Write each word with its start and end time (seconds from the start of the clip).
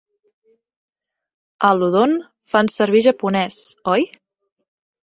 A 1.69 1.71
l'Udon 1.81 2.17
fan 2.55 2.73
servir 2.79 3.07
japonès, 3.11 3.63
oi? 3.97 4.11